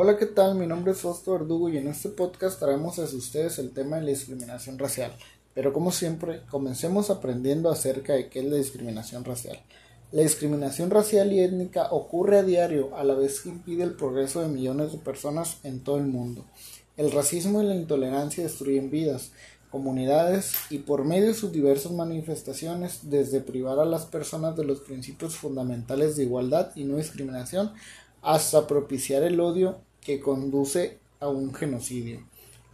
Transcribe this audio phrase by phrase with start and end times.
[0.00, 0.54] Hola, ¿qué tal?
[0.54, 4.02] Mi nombre es Fausto Verdugo y en este podcast traemos a ustedes el tema de
[4.02, 5.10] la discriminación racial.
[5.54, 9.58] Pero como siempre, comencemos aprendiendo acerca de qué es la discriminación racial.
[10.12, 14.40] La discriminación racial y étnica ocurre a diario a la vez que impide el progreso
[14.40, 16.44] de millones de personas en todo el mundo.
[16.96, 19.32] El racismo y la intolerancia destruyen vidas,
[19.72, 24.78] comunidades y por medio de sus diversas manifestaciones, desde privar a las personas de los
[24.78, 27.72] principios fundamentales de igualdad y no discriminación,
[28.22, 32.26] hasta propiciar el odio que conduce a un genocidio.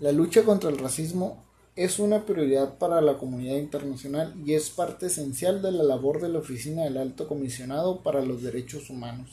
[0.00, 1.44] La lucha contra el racismo
[1.76, 6.30] es una prioridad para la comunidad internacional y es parte esencial de la labor de
[6.30, 9.28] la Oficina del Alto Comisionado para los Derechos Humanos.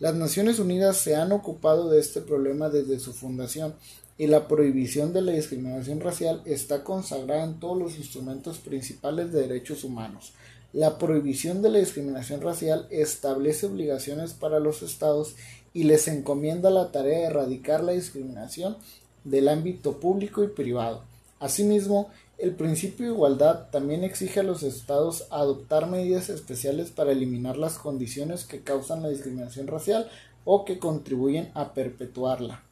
[0.00, 3.76] Las Naciones Unidas se han ocupado de este problema desde su fundación
[4.18, 9.42] y la prohibición de la discriminación racial está consagrada en todos los instrumentos principales de
[9.42, 10.32] derechos humanos.
[10.74, 15.34] La prohibición de la discriminación racial establece obligaciones para los estados
[15.72, 18.76] y les encomienda la tarea de erradicar la discriminación
[19.24, 21.04] del ámbito público y privado.
[21.40, 27.56] Asimismo, el principio de igualdad también exige a los estados adoptar medidas especiales para eliminar
[27.56, 30.10] las condiciones que causan la discriminación racial
[30.44, 32.62] o que contribuyen a perpetuarla.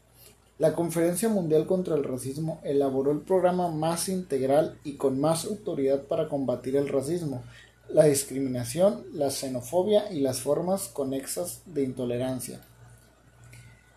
[0.58, 6.04] La Conferencia Mundial contra el Racismo elaboró el programa más integral y con más autoridad
[6.04, 7.42] para combatir el racismo,
[7.88, 12.60] la discriminación, la xenofobia y las formas conexas de intolerancia.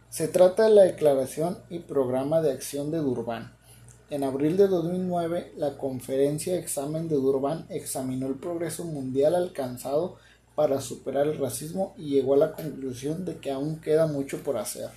[0.09, 3.59] Se trata de la Declaración y Programa de Acción de Durban
[4.09, 10.15] en abril de 2009, la Conferencia Examen de Durban examinó el progreso mundial alcanzado
[10.55, 14.57] para superar el racismo y llegó a la conclusión de que aún queda mucho por
[14.57, 14.89] hacer.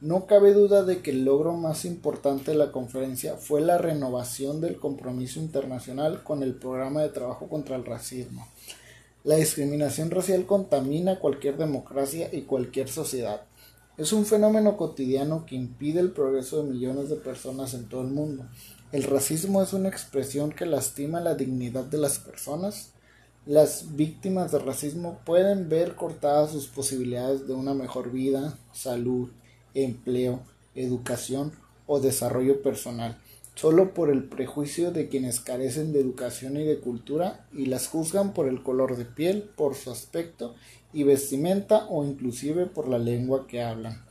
[0.00, 4.60] No cabe duda de que el logro más importante de la conferencia fue la renovación
[4.60, 8.46] del compromiso internacional con el programa de trabajo contra el racismo.
[9.22, 13.42] La discriminación racial contamina cualquier democracia y cualquier sociedad.
[13.96, 18.08] Es un fenómeno cotidiano que impide el progreso de millones de personas en todo el
[18.08, 18.44] mundo.
[18.90, 22.90] El racismo es una expresión que lastima la dignidad de las personas.
[23.46, 29.30] Las víctimas de racismo pueden ver cortadas sus posibilidades de una mejor vida, salud,
[29.74, 30.40] empleo,
[30.74, 31.52] educación
[31.86, 33.18] o desarrollo personal,
[33.54, 38.32] solo por el prejuicio de quienes carecen de educación y de cultura y las juzgan
[38.32, 40.54] por el color de piel, por su aspecto
[40.92, 44.04] y vestimenta o inclusive por la lengua que hablan.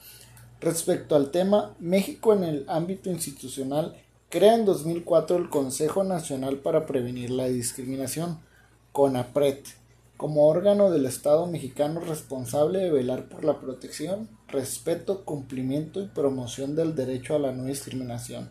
[0.62, 3.97] Respecto al tema, México en el ámbito institucional
[4.30, 8.40] crea en 2004 el Consejo Nacional para Prevenir la Discriminación,
[8.94, 9.59] CONAPRED,
[10.16, 16.75] como órgano del Estado mexicano responsable de velar por la protección, respeto, cumplimiento y promoción
[16.75, 18.49] del derecho a la no discriminación.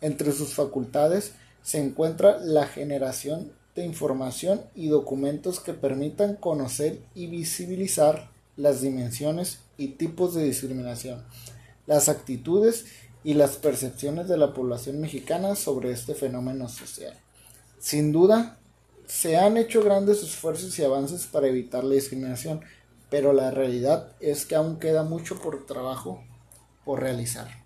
[0.00, 7.26] Entre sus facultades se encuentra la generación de información y documentos que permitan conocer y
[7.26, 11.22] visibilizar las dimensiones y tipos de discriminación,
[11.86, 12.86] las actitudes
[13.22, 17.14] y las percepciones de la población mexicana sobre este fenómeno social.
[17.78, 18.58] Sin duda,
[19.06, 22.60] se han hecho grandes esfuerzos y avances para evitar la discriminación,
[23.10, 26.22] pero la realidad es que aún queda mucho por trabajo
[26.84, 27.59] por realizar.